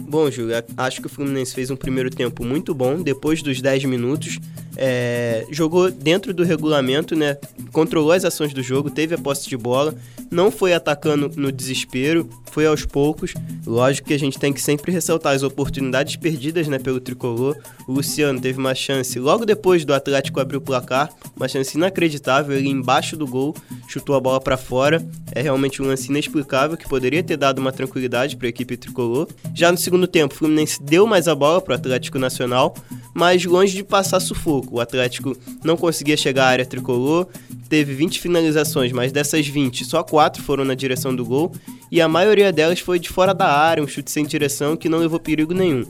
Bom, 0.00 0.30
Júlio, 0.30 0.54
acho 0.76 1.00
que 1.00 1.08
o 1.08 1.10
Fluminense 1.10 1.52
fez 1.52 1.72
um 1.72 1.76
primeiro 1.76 2.08
tempo 2.08 2.44
muito 2.44 2.72
bom. 2.72 3.02
Depois 3.02 3.42
dos 3.42 3.60
10 3.60 3.86
minutos, 3.86 4.38
é, 4.76 5.46
jogou 5.50 5.90
dentro 5.90 6.32
do 6.32 6.42
regulamento, 6.42 7.14
né? 7.14 7.36
Controlou 7.72 8.12
as 8.12 8.24
ações 8.24 8.52
do 8.52 8.62
jogo, 8.62 8.90
teve 8.90 9.14
a 9.14 9.18
posse 9.18 9.48
de 9.48 9.56
bola, 9.56 9.94
não 10.30 10.50
foi 10.50 10.74
atacando 10.74 11.30
no 11.36 11.52
desespero, 11.52 12.28
foi 12.50 12.66
aos 12.66 12.84
poucos. 12.84 13.34
Lógico 13.66 14.08
que 14.08 14.14
a 14.14 14.18
gente 14.18 14.38
tem 14.38 14.52
que 14.52 14.60
sempre 14.60 14.92
ressaltar 14.92 15.34
as 15.34 15.42
oportunidades 15.42 16.16
perdidas, 16.16 16.68
né, 16.68 16.78
pelo 16.78 17.00
tricolor. 17.00 17.56
O 17.86 17.92
Luciano 17.92 18.40
teve 18.40 18.58
uma 18.58 18.74
chance 18.74 19.18
logo 19.18 19.44
depois 19.44 19.84
do 19.84 19.94
Atlético 19.94 20.40
abrir 20.40 20.56
o 20.56 20.60
placar, 20.60 21.10
uma 21.36 21.48
chance 21.48 21.76
inacreditável, 21.76 22.56
ele 22.56 22.68
embaixo 22.68 23.16
do 23.16 23.26
gol, 23.26 23.54
chutou 23.88 24.14
a 24.14 24.20
bola 24.20 24.40
para 24.40 24.56
fora. 24.56 25.04
É 25.32 25.42
realmente 25.42 25.82
um 25.82 25.86
lance 25.86 26.08
inexplicável 26.08 26.76
que 26.76 26.88
poderia 26.88 27.22
ter 27.22 27.36
dado 27.36 27.58
uma 27.58 27.72
tranquilidade 27.72 28.36
para 28.36 28.46
a 28.46 28.50
equipe 28.50 28.76
tricolor. 28.76 29.28
Já 29.54 29.70
no 29.70 29.78
segundo 29.78 30.06
tempo, 30.06 30.34
o 30.34 30.36
Fluminense 30.36 30.82
deu 30.82 31.06
mais 31.06 31.28
a 31.28 31.34
bola 31.34 31.60
para 31.60 31.72
o 31.72 31.74
Atlético 31.76 32.18
Nacional, 32.18 32.74
mas 33.14 33.44
longe 33.44 33.74
de 33.74 33.84
passar 33.84 34.18
sufoco. 34.20 34.76
O 34.76 34.80
Atlético 34.80 35.36
não 35.62 35.76
conseguia 35.76 36.16
chegar 36.16 36.46
à 36.46 36.48
área 36.48 36.66
tricolor, 36.66 37.28
teve 37.68 37.94
20 37.94 38.20
finalizações, 38.20 38.92
mas 38.92 39.12
dessas 39.12 39.46
20, 39.46 39.84
só 39.84 40.02
4 40.02 40.42
foram 40.42 40.64
na 40.64 40.74
direção 40.74 41.14
do 41.14 41.24
gol 41.24 41.52
e 41.90 42.00
a 42.00 42.08
maioria 42.08 42.52
delas 42.52 42.80
foi 42.80 42.98
de 42.98 43.08
fora 43.08 43.32
da 43.32 43.46
área, 43.46 43.82
um 43.82 43.86
chute 43.86 44.10
sem 44.10 44.26
direção 44.26 44.76
que 44.76 44.88
não 44.88 44.98
levou 44.98 45.20
perigo 45.20 45.54
nenhum. 45.54 45.84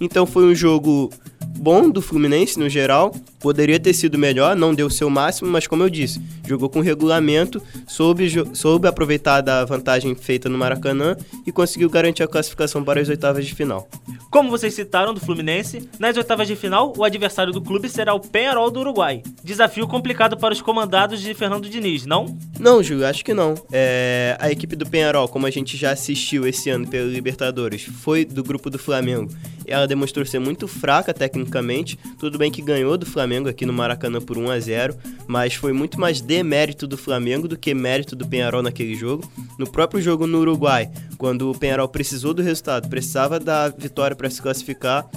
Então 0.00 0.24
foi 0.24 0.44
um 0.44 0.54
jogo 0.54 1.10
bom 1.58 1.90
do 1.90 2.00
Fluminense 2.00 2.58
no 2.58 2.68
geral, 2.68 3.14
poderia 3.40 3.80
ter 3.80 3.94
sido 3.94 4.18
melhor, 4.18 4.54
não 4.54 4.74
deu 4.74 4.86
o 4.86 4.90
seu 4.90 5.08
máximo, 5.08 5.50
mas 5.50 5.66
como 5.66 5.82
eu 5.82 5.90
disse, 5.90 6.20
jogou 6.46 6.68
com 6.68 6.80
regulamento, 6.80 7.60
soube, 7.88 8.30
soube 8.54 8.86
aproveitar 8.86 9.40
da 9.40 9.64
vantagem 9.64 10.14
feita 10.14 10.48
no 10.48 10.58
Maracanã 10.58 11.16
e 11.46 11.50
conseguiu 11.50 11.88
garantir 11.88 12.22
a 12.22 12.28
classificação 12.28 12.84
para 12.84 13.00
as 13.00 13.08
oitavas 13.08 13.46
de 13.46 13.54
final. 13.54 13.88
Como 14.30 14.50
vocês 14.50 14.74
citaram 14.74 15.12
do 15.12 15.20
Fluminense, 15.20 15.88
nas 15.98 16.16
oitavas 16.16 16.46
de 16.46 16.54
final, 16.54 16.92
o 16.96 17.02
adversário 17.02 17.52
do 17.52 17.60
clube 17.60 17.88
será 17.88 18.14
o 18.14 18.20
Penharol 18.20 18.70
do 18.70 18.80
Uruguai. 18.80 19.22
Desafio 19.42 19.88
complicado 19.88 20.36
para 20.36 20.52
os 20.52 20.62
comandados 20.62 21.20
de 21.20 21.34
Fernando 21.34 21.68
Diniz, 21.68 22.06
não? 22.06 22.38
Não, 22.58 22.82
Júlio, 22.82 23.06
acho 23.06 23.24
que 23.24 23.34
não. 23.34 23.54
É, 23.72 24.36
a 24.38 24.50
equipe 24.50 24.76
do 24.76 24.88
Penharol, 24.88 25.26
como 25.26 25.46
a 25.46 25.50
gente 25.50 25.76
já 25.76 25.90
assistiu 25.90 26.46
esse 26.46 26.70
ano 26.70 26.86
pela 26.86 27.10
Libertadores, 27.10 27.82
foi 27.82 28.24
do 28.24 28.44
grupo 28.44 28.70
do 28.70 28.78
Flamengo. 28.78 29.32
Ela 29.66 29.86
demonstrou 29.86 30.24
ser 30.26 30.38
muito 30.38 30.68
fraca 30.68 31.14
tecnicamente. 31.14 31.98
Tudo 32.18 32.38
bem 32.38 32.50
que 32.50 32.62
ganhou 32.62 32.96
do 32.96 33.06
Flamengo 33.06 33.29
aqui 33.48 33.64
no 33.64 33.72
Maracanã 33.72 34.20
por 34.20 34.36
1 34.36 34.50
a 34.50 34.58
0 34.58 34.96
mas 35.26 35.54
foi 35.54 35.72
muito 35.72 36.00
mais 36.00 36.20
demérito 36.20 36.86
do 36.86 36.96
Flamengo 36.96 37.46
do 37.46 37.56
que 37.56 37.72
mérito 37.72 38.16
do 38.16 38.26
Penharol 38.26 38.62
naquele 38.62 38.94
jogo. 38.94 39.30
No 39.58 39.70
próprio 39.70 40.02
jogo 40.02 40.26
no 40.26 40.40
Uruguai, 40.40 40.90
quando 41.16 41.50
o 41.50 41.58
Penharol 41.58 41.88
precisou 41.88 42.34
do 42.34 42.42
resultado, 42.42 42.88
precisava 42.88 43.38
da 43.38 43.68
vitória 43.68 44.16
para 44.16 44.28
se 44.28 44.42
classificar, 44.42 45.08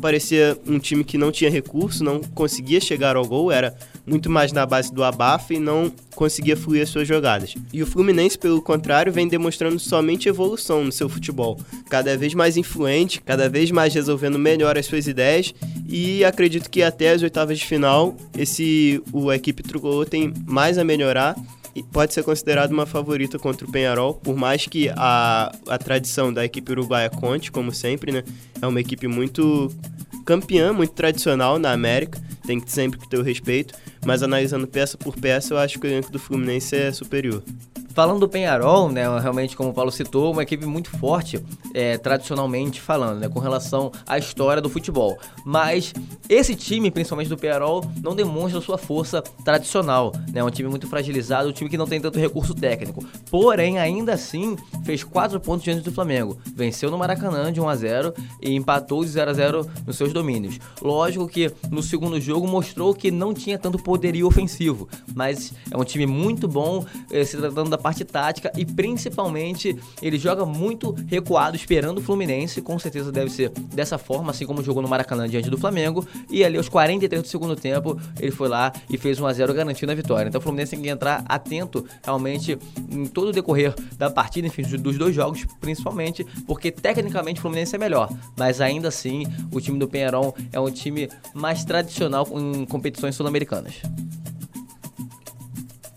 parecia 0.00 0.56
um 0.66 0.78
time 0.78 1.04
que 1.04 1.18
não 1.18 1.30
tinha 1.30 1.50
recurso, 1.50 2.02
não 2.02 2.20
conseguia 2.20 2.80
chegar 2.80 3.16
ao 3.16 3.26
gol, 3.26 3.52
era 3.52 3.76
muito 4.08 4.30
mais 4.30 4.52
na 4.52 4.64
base 4.64 4.92
do 4.92 5.04
abafa 5.04 5.54
e 5.54 5.58
não 5.58 5.92
conseguia 6.14 6.56
fluir 6.56 6.82
as 6.82 6.88
suas 6.88 7.06
jogadas. 7.06 7.54
E 7.72 7.82
o 7.82 7.86
Fluminense, 7.86 8.38
pelo 8.38 8.62
contrário, 8.62 9.12
vem 9.12 9.28
demonstrando 9.28 9.78
somente 9.78 10.28
evolução 10.28 10.84
no 10.84 10.90
seu 10.90 11.08
futebol, 11.08 11.58
cada 11.88 12.16
vez 12.16 12.34
mais 12.34 12.56
influente, 12.56 13.20
cada 13.20 13.48
vez 13.48 13.70
mais 13.70 13.94
resolvendo 13.94 14.38
melhor 14.38 14.76
as 14.78 14.86
suas 14.86 15.06
ideias 15.06 15.54
e 15.88 16.24
acredito 16.24 16.70
que 16.70 16.82
até 16.82 17.10
as 17.10 17.22
oitavas 17.22 17.58
de 17.58 17.66
final 17.66 18.16
esse 18.36 19.02
o 19.12 19.32
equipe 19.32 19.62
tricolor 19.62 20.06
tem 20.06 20.32
mais 20.46 20.78
a 20.78 20.84
melhorar 20.84 21.36
e 21.74 21.82
pode 21.82 22.12
ser 22.12 22.24
considerado 22.24 22.72
uma 22.72 22.86
favorita 22.86 23.38
contra 23.38 23.64
o 23.64 23.70
Penharol, 23.70 24.14
por 24.14 24.36
mais 24.36 24.66
que 24.66 24.90
a, 24.96 25.52
a 25.68 25.78
tradição 25.78 26.32
da 26.32 26.44
equipe 26.44 26.72
uruguaia 26.72 27.08
conte, 27.08 27.52
como 27.52 27.72
sempre, 27.72 28.10
né? 28.10 28.24
É 28.60 28.66
uma 28.66 28.80
equipe 28.80 29.06
muito 29.06 29.72
campeã, 30.24 30.72
muito 30.72 30.92
tradicional 30.92 31.58
na 31.58 31.70
América, 31.70 32.20
tem 32.44 32.58
que 32.58 32.70
sempre 32.72 32.98
ter 33.08 33.16
o 33.16 33.22
respeito, 33.22 33.74
mas 34.04 34.22
analisando 34.22 34.66
peça 34.66 34.96
por 34.96 35.16
peça, 35.16 35.54
eu 35.54 35.58
acho 35.58 35.78
que 35.78 35.86
o 35.86 35.90
elenco 35.90 36.10
do 36.10 36.18
Fluminense 36.18 36.76
é 36.76 36.92
superior. 36.92 37.42
Falando 37.98 38.20
do 38.20 38.28
Penharol, 38.28 38.92
né, 38.92 39.02
realmente, 39.18 39.56
como 39.56 39.70
o 39.70 39.74
Paulo 39.74 39.90
citou, 39.90 40.32
uma 40.32 40.44
equipe 40.44 40.64
muito 40.64 40.88
forte, 40.88 41.44
é, 41.74 41.98
tradicionalmente 41.98 42.80
falando, 42.80 43.18
né, 43.18 43.28
com 43.28 43.40
relação 43.40 43.90
à 44.06 44.16
história 44.16 44.62
do 44.62 44.70
futebol. 44.70 45.18
Mas 45.44 45.92
esse 46.28 46.54
time, 46.54 46.92
principalmente 46.92 47.28
do 47.28 47.36
Penharol, 47.36 47.84
não 48.00 48.14
demonstra 48.14 48.60
sua 48.60 48.78
força 48.78 49.20
tradicional. 49.44 50.12
Né, 50.32 50.38
é 50.38 50.44
um 50.44 50.50
time 50.50 50.68
muito 50.68 50.86
fragilizado, 50.86 51.48
um 51.48 51.52
time 51.52 51.68
que 51.68 51.76
não 51.76 51.88
tem 51.88 52.00
tanto 52.00 52.20
recurso 52.20 52.54
técnico. 52.54 53.04
Porém, 53.32 53.80
ainda 53.80 54.12
assim, 54.14 54.54
fez 54.88 55.04
4 55.04 55.38
pontos 55.38 55.64
diante 55.64 55.82
do 55.82 55.92
Flamengo. 55.92 56.38
Venceu 56.54 56.90
no 56.90 56.96
Maracanã 56.96 57.52
de 57.52 57.60
1 57.60 57.68
a 57.68 57.76
0 57.76 58.14
e 58.40 58.54
empatou 58.54 59.04
de 59.04 59.10
0 59.10 59.30
a 59.30 59.34
0 59.34 59.70
nos 59.86 59.96
seus 59.96 60.14
domínios. 60.14 60.58
Lógico 60.80 61.28
que 61.28 61.52
no 61.70 61.82
segundo 61.82 62.18
jogo 62.18 62.48
mostrou 62.48 62.94
que 62.94 63.10
não 63.10 63.34
tinha 63.34 63.58
tanto 63.58 63.76
poderio 63.76 64.26
ofensivo, 64.26 64.88
mas 65.14 65.52
é 65.70 65.76
um 65.76 65.84
time 65.84 66.06
muito 66.06 66.48
bom, 66.48 66.86
eh, 67.12 67.22
se 67.22 67.36
tratando 67.36 67.68
da 67.68 67.76
parte 67.76 68.02
tática 68.02 68.50
e 68.56 68.64
principalmente 68.64 69.76
ele 70.00 70.16
joga 70.18 70.46
muito 70.46 70.96
recuado 71.06 71.54
esperando 71.54 71.98
o 71.98 72.00
Fluminense, 72.00 72.62
com 72.62 72.78
certeza 72.78 73.12
deve 73.12 73.28
ser 73.28 73.50
dessa 73.50 73.98
forma, 73.98 74.30
assim 74.30 74.46
como 74.46 74.62
jogou 74.62 74.80
no 74.80 74.88
Maracanã 74.88 75.28
diante 75.28 75.50
do 75.50 75.58
Flamengo, 75.58 76.06
e 76.30 76.42
ali 76.42 76.56
aos 76.56 76.70
43 76.70 77.20
do 77.20 77.28
segundo 77.28 77.54
tempo 77.54 78.00
ele 78.18 78.30
foi 78.30 78.48
lá 78.48 78.72
e 78.88 78.96
fez 78.96 79.20
1 79.20 79.26
a 79.26 79.32
0 79.34 79.52
garantindo 79.52 79.92
a 79.92 79.94
vitória. 79.94 80.28
Então 80.30 80.38
o 80.38 80.42
Fluminense 80.42 80.70
tem 80.70 80.80
que 80.80 80.88
entrar 80.88 81.22
atento 81.28 81.84
realmente 82.02 82.58
em 82.90 83.04
todo 83.04 83.28
o 83.28 83.32
decorrer 83.32 83.74
da 83.98 84.10
partida, 84.10 84.46
enfim, 84.46 84.62
dos 84.78 84.96
dois 84.96 85.14
jogos 85.14 85.44
principalmente, 85.60 86.24
porque 86.46 86.70
tecnicamente 86.70 87.38
o 87.40 87.42
Fluminense 87.42 87.74
é 87.74 87.78
melhor, 87.78 88.10
mas 88.36 88.60
ainda 88.60 88.88
assim 88.88 89.24
o 89.52 89.60
time 89.60 89.78
do 89.78 89.88
Penharol 89.88 90.34
é 90.52 90.60
um 90.60 90.70
time 90.70 91.08
mais 91.34 91.64
tradicional 91.64 92.26
em 92.32 92.64
competições 92.64 93.14
sul-americanas. 93.14 93.82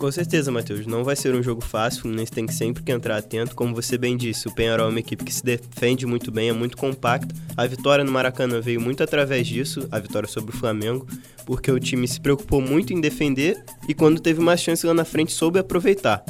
Com 0.02 0.12
certeza, 0.12 0.52
Matheus. 0.52 0.88
Não 0.88 1.04
vai 1.04 1.16
ser 1.16 1.36
um 1.36 1.44
jogo 1.44 1.62
fácil. 1.62 2.00
O 2.00 2.02
Fluminense 2.02 2.32
tem 2.32 2.48
que 2.48 2.56
sempre 2.56 2.82
que 2.82 2.92
entrar 2.92 3.18
atento. 3.18 3.56
Como 3.56 3.76
você 3.76 4.00
bem 4.00 4.18
disse, 4.18 4.48
o 4.48 4.52
Penharol 4.52 4.88
é 4.88 4.90
uma 4.90 5.00
equipe 5.00 5.24
que 5.24 5.32
se 5.32 5.44
defende 5.44 6.08
muito 6.08 6.32
bem, 6.32 6.50
é 6.50 6.54
muito 6.54 6.76
compacta. 6.76 7.36
A 7.56 7.68
vitória 7.68 8.04
no 8.04 8.12
Maracanã 8.12 8.60
veio 8.60 8.82
muito 8.82 9.04
através 9.04 9.46
disso, 9.46 9.88
a 9.92 10.00
vitória 10.00 10.28
sobre 10.28 10.56
o 10.56 10.58
Flamengo, 10.58 11.06
porque 11.46 11.72
o 11.72 11.80
time 11.80 12.08
se 12.08 12.20
preocupou 12.20 12.60
muito 12.60 12.92
em 12.92 13.00
defender 13.00 13.64
e 13.88 13.94
quando 13.94 14.20
teve 14.20 14.40
uma 14.40 14.58
chance 14.58 14.84
lá 14.88 14.94
na 14.96 15.06
frente 15.06 15.34
soube 15.34 15.60
aproveitar. 15.60 16.26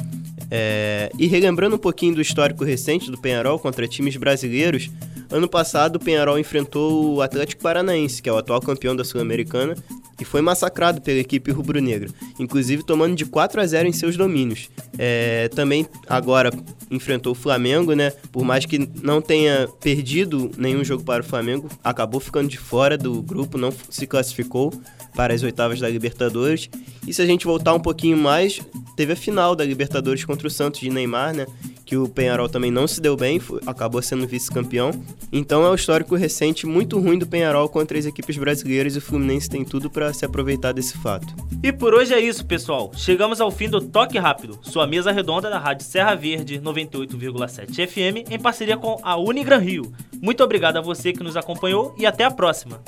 É... 0.54 1.10
E 1.18 1.26
relembrando 1.26 1.76
um 1.76 1.78
pouquinho 1.78 2.14
do 2.14 2.20
histórico 2.20 2.62
recente 2.62 3.10
do 3.10 3.16
Penharol 3.16 3.58
contra 3.58 3.88
times 3.88 4.18
brasileiros, 4.18 4.90
ano 5.30 5.48
passado 5.48 5.96
o 5.96 5.98
Penharol 5.98 6.38
enfrentou 6.38 7.14
o 7.14 7.22
Atlético 7.22 7.62
Paranaense, 7.62 8.20
que 8.20 8.28
é 8.28 8.32
o 8.32 8.36
atual 8.36 8.60
campeão 8.60 8.94
da 8.94 9.02
Sul-Americana, 9.02 9.74
e 10.20 10.26
foi 10.26 10.42
massacrado 10.42 11.00
pela 11.00 11.18
equipe 11.18 11.50
rubro-negra, 11.50 12.10
inclusive 12.38 12.84
tomando 12.84 13.16
de 13.16 13.24
4 13.24 13.62
a 13.62 13.66
0 13.66 13.88
em 13.88 13.92
seus 13.92 14.14
domínios. 14.14 14.68
É, 14.98 15.48
também 15.48 15.86
agora 16.06 16.50
enfrentou 16.90 17.32
o 17.32 17.34
Flamengo, 17.34 17.94
né? 17.94 18.10
Por 18.30 18.44
mais 18.44 18.66
que 18.66 18.78
não 19.02 19.22
tenha 19.22 19.66
perdido 19.80 20.50
nenhum 20.58 20.84
jogo 20.84 21.02
para 21.02 21.22
o 21.22 21.26
Flamengo, 21.26 21.66
acabou 21.82 22.20
ficando 22.20 22.48
de 22.48 22.58
fora 22.58 22.98
do 22.98 23.22
grupo, 23.22 23.56
não 23.56 23.72
se 23.88 24.06
classificou 24.06 24.70
para 25.14 25.34
as 25.34 25.42
oitavas 25.42 25.80
da 25.80 25.88
Libertadores. 25.88 26.68
E 27.06 27.12
se 27.12 27.20
a 27.22 27.26
gente 27.26 27.44
voltar 27.44 27.74
um 27.74 27.80
pouquinho 27.80 28.16
mais, 28.16 28.60
teve 28.96 29.12
a 29.12 29.16
final 29.16 29.54
da 29.54 29.64
Libertadores 29.64 30.24
contra 30.24 30.46
o 30.46 30.50
Santos 30.50 30.80
de 30.80 30.90
Neymar, 30.90 31.34
né? 31.34 31.46
que 31.92 31.96
o 31.98 32.08
Penharol 32.08 32.48
também 32.48 32.70
não 32.70 32.86
se 32.86 33.02
deu 33.02 33.14
bem, 33.14 33.38
foi, 33.38 33.60
acabou 33.66 34.00
sendo 34.00 34.26
vice-campeão. 34.26 34.92
Então 35.30 35.62
é 35.62 35.70
um 35.70 35.74
histórico 35.74 36.16
recente 36.16 36.66
muito 36.66 36.98
ruim 36.98 37.18
do 37.18 37.26
Penharol 37.26 37.68
contra 37.68 37.98
as 37.98 38.06
equipes 38.06 38.38
brasileiras 38.38 38.94
e 38.94 38.98
o 38.98 39.02
Fluminense 39.02 39.50
tem 39.50 39.62
tudo 39.62 39.90
para 39.90 40.10
se 40.14 40.24
aproveitar 40.24 40.72
desse 40.72 40.96
fato. 40.96 41.34
E 41.62 41.70
por 41.70 41.92
hoje 41.92 42.14
é 42.14 42.18
isso, 42.18 42.46
pessoal. 42.46 42.92
Chegamos 42.94 43.42
ao 43.42 43.50
fim 43.50 43.68
do 43.68 43.78
Toque 43.78 44.16
Rápido, 44.18 44.58
sua 44.62 44.86
mesa 44.86 45.12
redonda 45.12 45.50
da 45.50 45.58
Rádio 45.58 45.84
Serra 45.84 46.14
Verde 46.14 46.58
98,7 46.60 47.86
FM 47.86 48.30
em 48.30 48.38
parceria 48.38 48.78
com 48.78 48.98
a 49.02 49.18
Unigran 49.18 49.58
Rio. 49.58 49.92
Muito 50.18 50.42
obrigado 50.42 50.78
a 50.78 50.80
você 50.80 51.12
que 51.12 51.22
nos 51.22 51.36
acompanhou 51.36 51.94
e 51.98 52.06
até 52.06 52.24
a 52.24 52.30
próxima. 52.30 52.82